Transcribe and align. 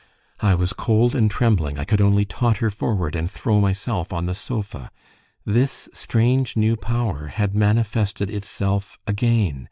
I 0.39 0.55
was 0.55 0.73
cold 0.73 1.13
and 1.13 1.29
trembling; 1.29 1.77
I 1.77 1.85
could 1.85 2.01
only 2.01 2.25
totter 2.25 2.71
forward 2.71 3.15
and 3.15 3.29
throw 3.29 3.61
myself 3.61 4.11
on 4.11 4.25
the 4.25 4.33
sofa. 4.33 4.89
This 5.45 5.87
strange 5.93 6.57
new 6.57 6.75
power 6.75 7.27
had 7.27 7.53
manifested 7.53 8.31
itself 8.31 8.97
again 9.05 9.59